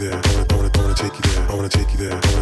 [0.00, 0.20] you there.
[0.22, 1.50] I wanna, I wanna, I wanna take you there.
[1.50, 2.37] I wanna take you there.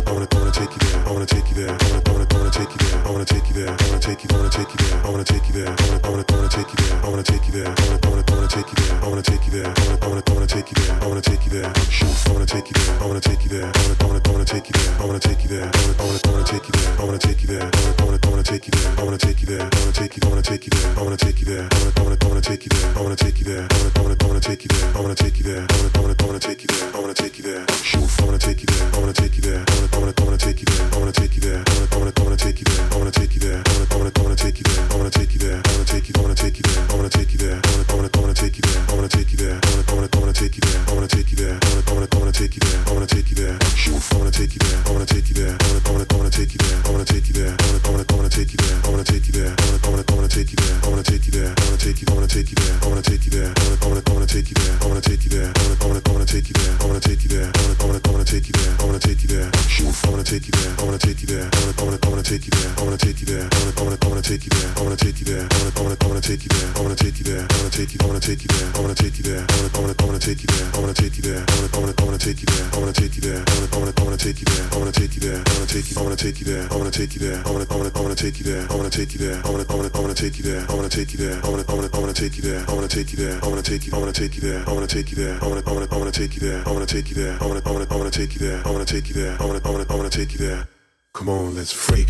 [84.29, 84.69] take you there.
[84.69, 85.39] I wanna take you there.
[85.41, 86.67] I wanna I wanna I wanna take you there.
[86.67, 87.39] I wanna take you there.
[87.41, 88.61] I wanna I wanna I wanna take you there.
[88.67, 89.37] I wanna take you there.
[89.41, 90.67] I wanna I wanna I wanna take you there.
[91.15, 92.06] Come on, let's freak.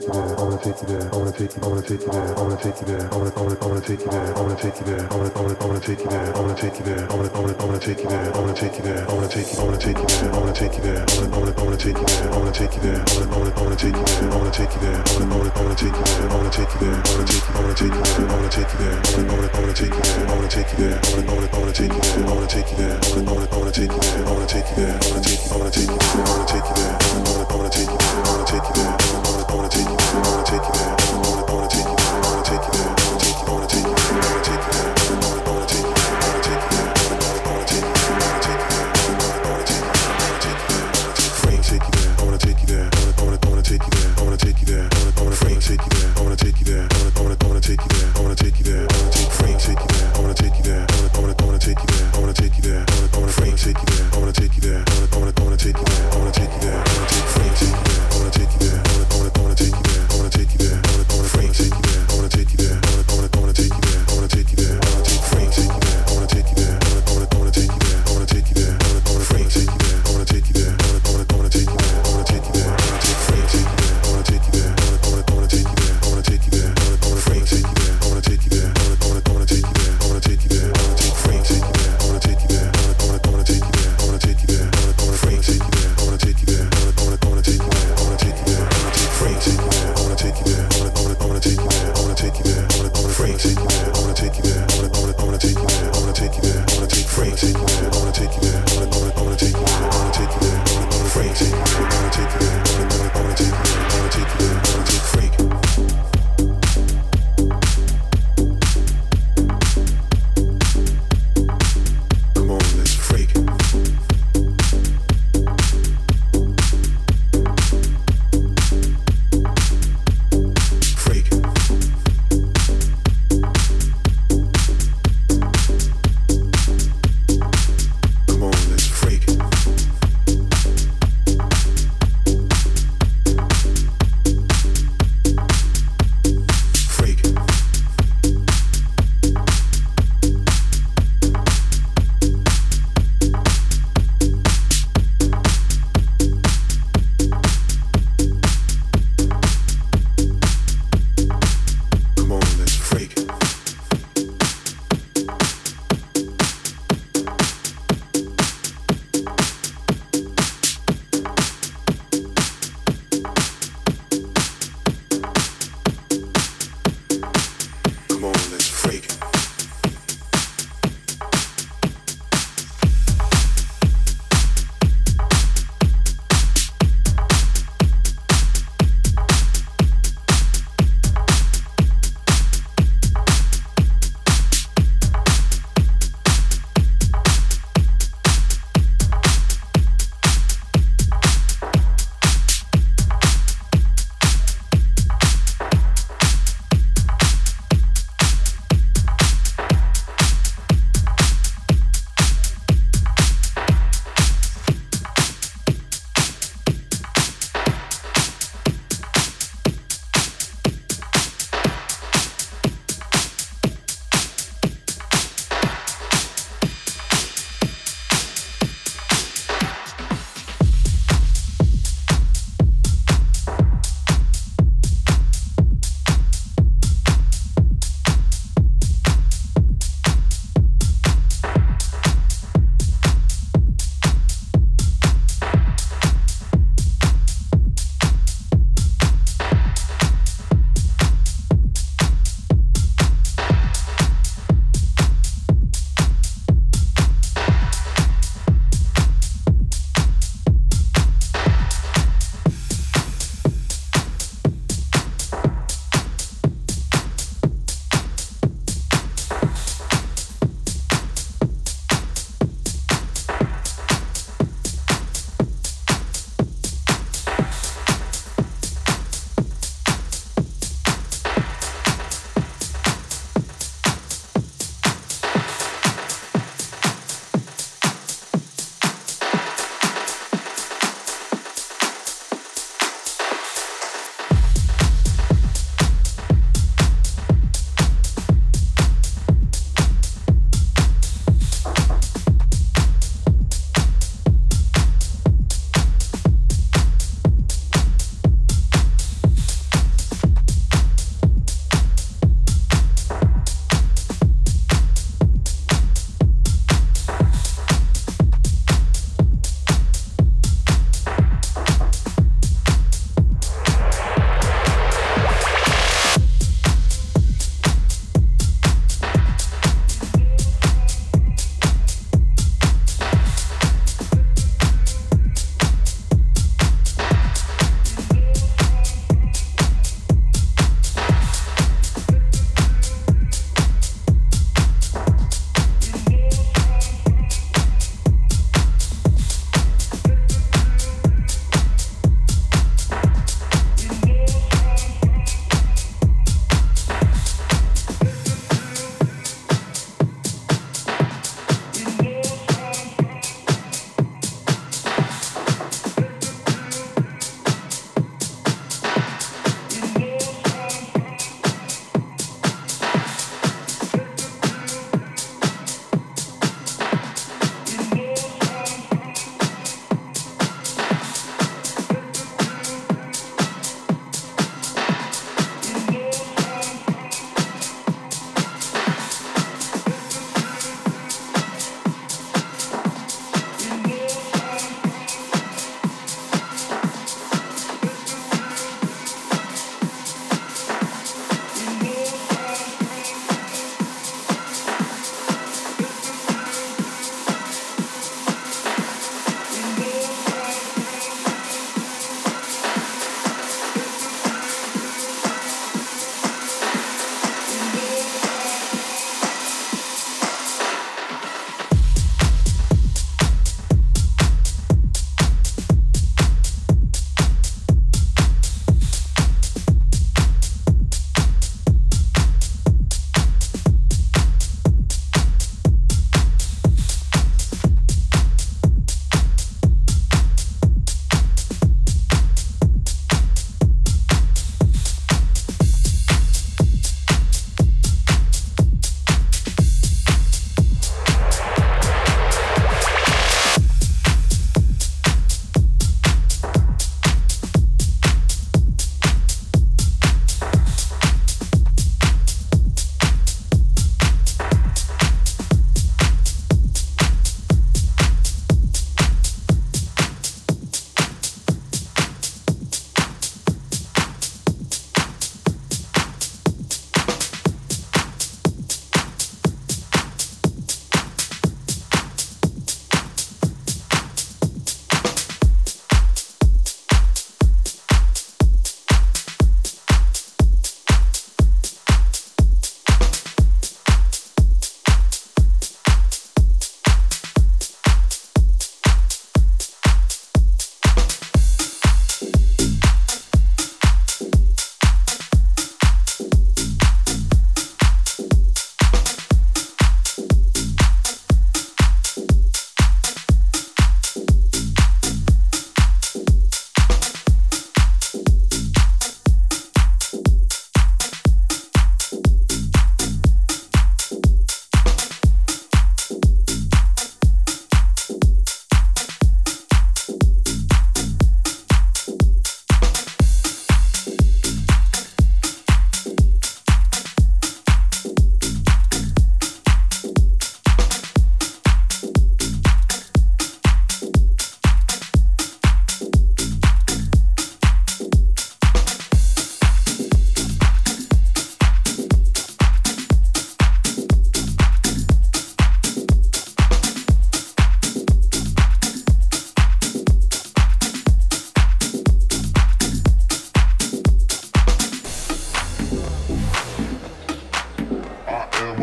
[0.00, 2.00] take you there, I wanna take you there, I wanna take you, I wanna take
[2.00, 4.10] you there, I wanna take you there, I wanna I wanna I wanna take you
[4.10, 6.34] there, I wanna take you there, I wanna I wanna I wanna take you there,
[6.34, 8.40] I wanna take you there, I wanna I wanna I wanna take you there, I
[8.40, 10.52] wanna take you there, I wanna take you, I wanna take you there, I wanna
[10.54, 12.74] take you there, I wanna I wanna I wanna take you there, I wanna take
[12.74, 14.80] you there, I wanna I wanna I wanna take you there, I wanna take you
[14.80, 16.96] there, I wanna I wanna I wanna take you there, I wanna take you there,
[17.00, 19.16] I wanna take you, I wanna take you there, I wanna take you there, I
[19.16, 21.30] wanna I wanna I wanna take you there, I wanna take you there, I wanna
[21.30, 23.36] I wanna I wanna take you there, I wanna take you there, I wanna I
[23.36, 25.50] wanna I wanna take you there, I wanna take you there, I wanna take you,
[25.50, 27.70] I wanna take you there, I wanna take you there, I wanna I wanna take
[27.70, 29.29] you there, I wanna take you there, I wanna take you there.
[29.50, 31.19] I wanna take you there, I wanna take you there.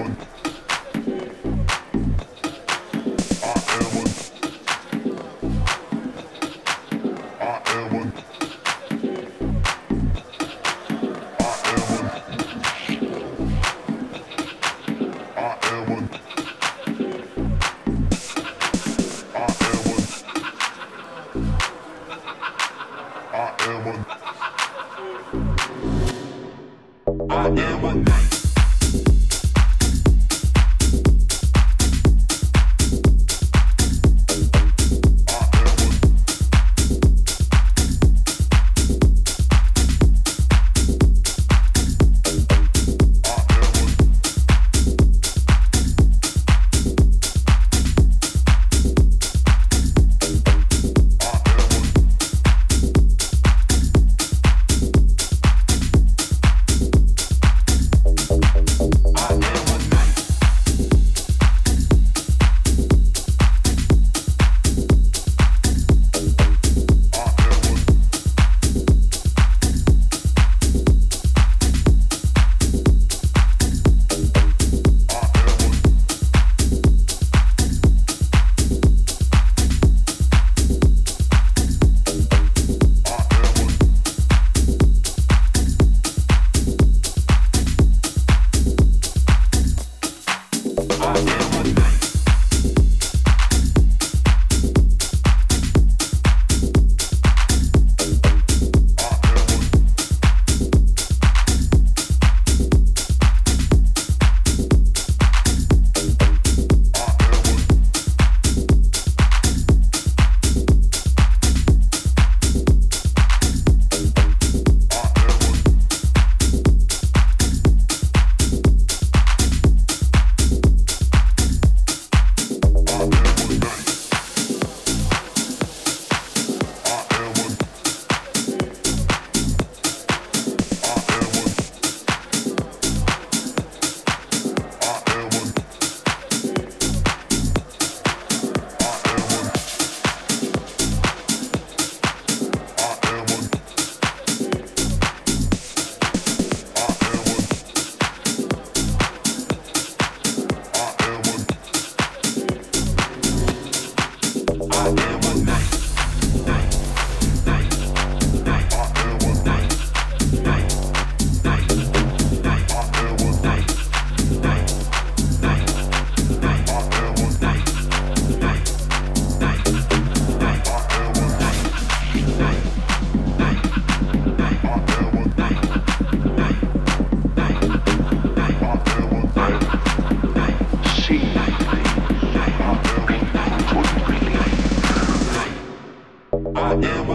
[0.07, 0.37] important.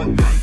[0.05, 0.42] one night.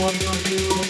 [0.00, 0.89] what you do.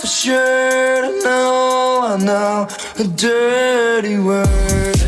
[0.00, 4.99] Self sure I know, I know, a dirty word.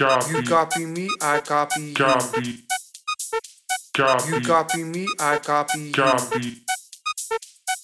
[0.00, 0.32] Copy.
[0.32, 1.94] You copy me, I copy you.
[1.94, 2.64] Copy.
[3.94, 4.30] Copy.
[4.30, 5.92] You copy me, I copy you.
[5.92, 6.62] Copy.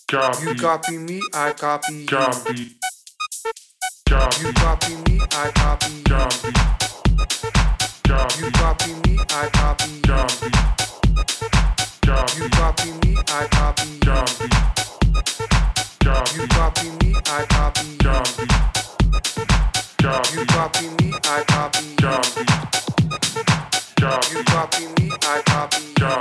[0.08, 0.46] Copy.
[0.46, 2.06] You copy me, I copy you.
[2.06, 2.76] Copy.
[4.08, 4.46] Copy.
[4.46, 6.04] You copy me, I copy you.
[6.04, 6.52] Copy.
[8.08, 8.40] Copy.
[8.40, 10.00] You copy me, I copy you.
[10.02, 10.50] Copy.
[12.06, 12.40] Copy.
[12.40, 14.00] You copy me, I copy you.
[14.00, 14.48] Copy.
[16.02, 16.40] Copy.
[16.40, 17.98] You copy me, I copy you.
[17.98, 18.46] Copy.
[20.06, 22.14] You copy me, I copy you.
[24.30, 26.12] You copy me, I copy you.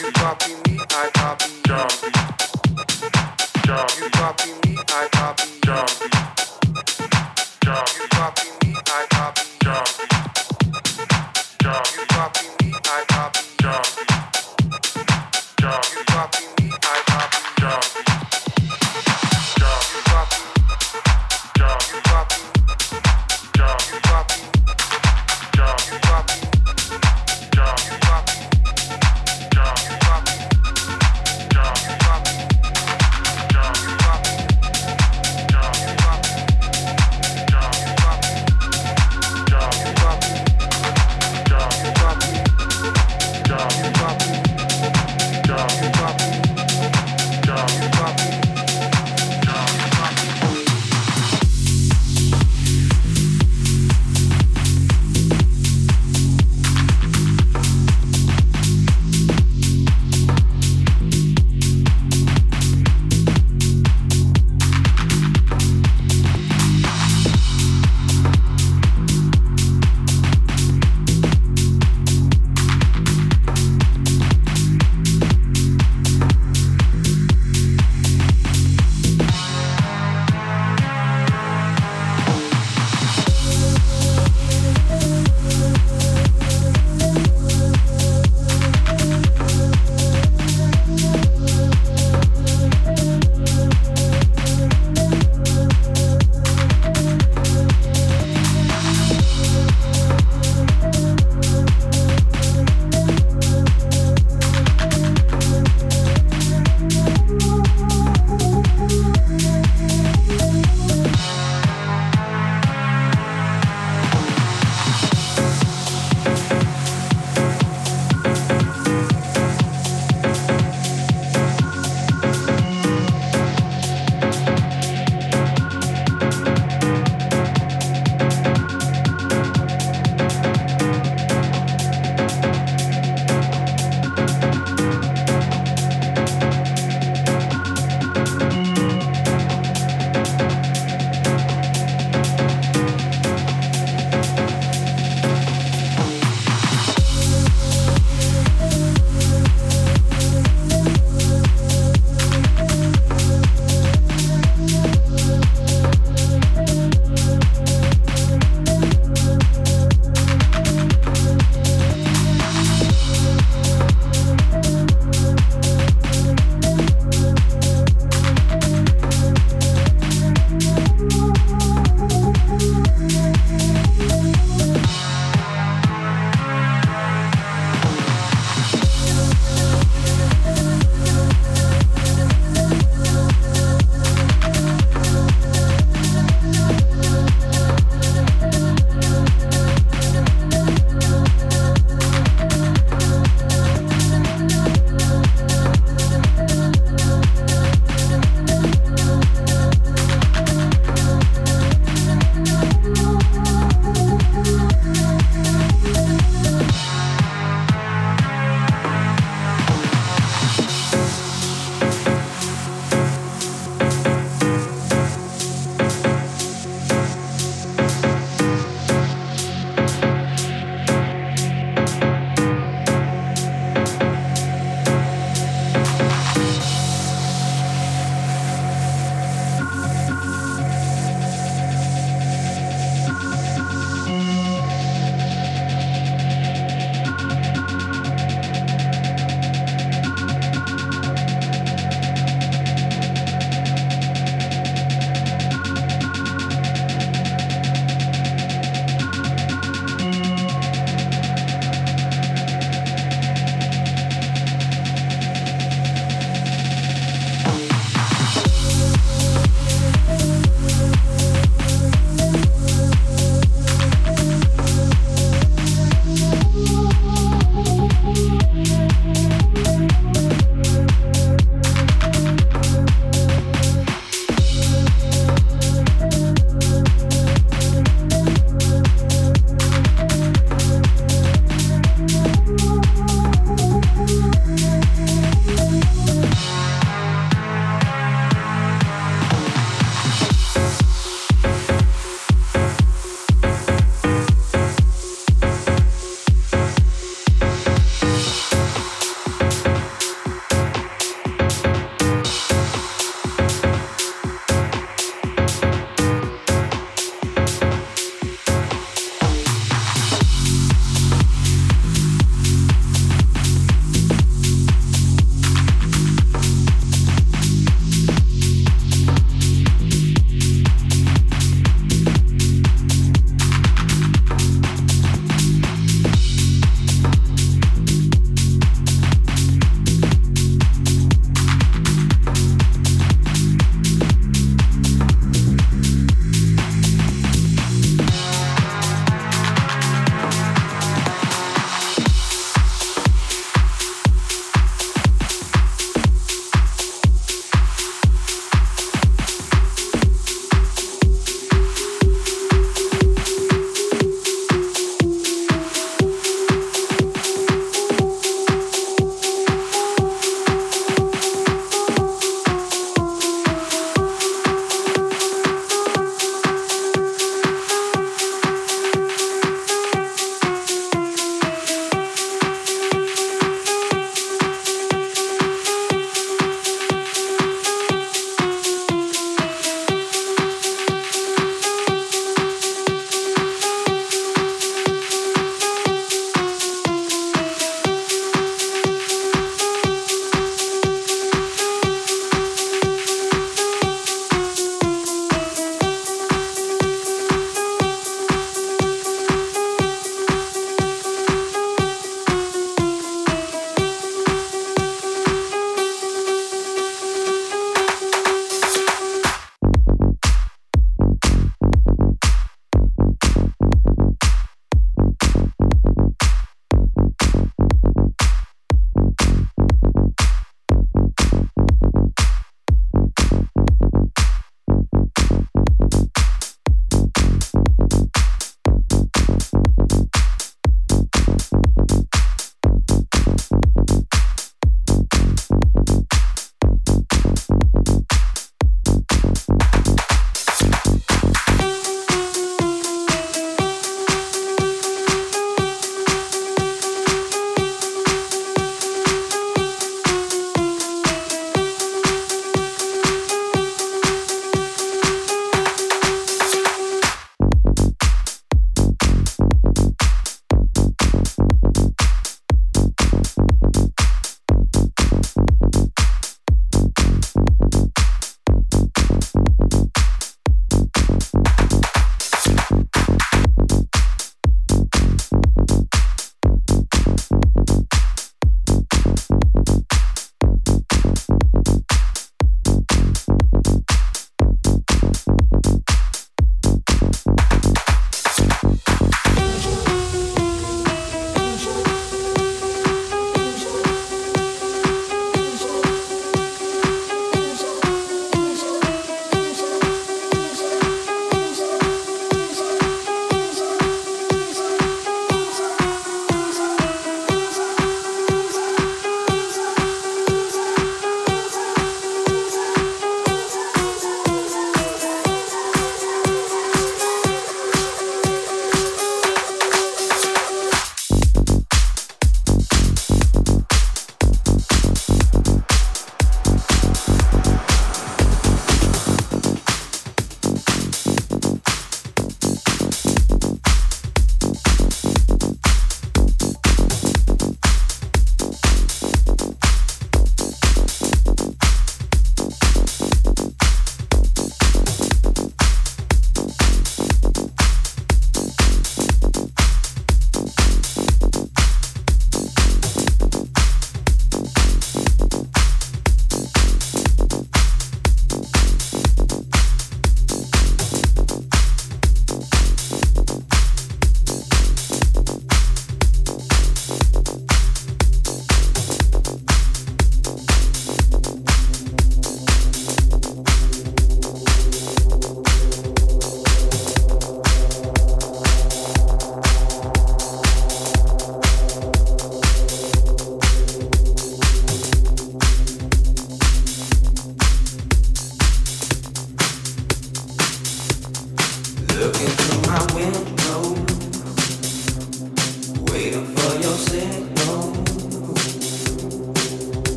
[0.00, 1.80] You copy me, I copy you.
[3.98, 4.65] You copy me,